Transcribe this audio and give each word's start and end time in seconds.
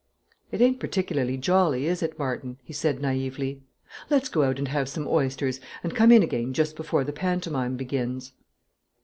"It 0.51 0.61
ain't 0.61 0.79
particularly 0.79 1.37
jolly, 1.37 1.85
is 1.85 2.01
it, 2.01 2.17
Martin?" 2.17 2.57
he 2.63 2.73
said 2.73 2.97
naïvely, 2.97 3.61
"Let's 4.09 4.29
go 4.29 4.41
out 4.41 4.57
and 4.57 4.67
have 4.69 4.89
some 4.89 5.07
oysters, 5.07 5.59
and 5.83 5.93
come 5.95 6.11
in 6.11 6.23
again 6.23 6.55
just 6.55 6.75
before 6.75 7.03
the 7.03 7.13
pantomime 7.13 7.77
begins." 7.77 8.33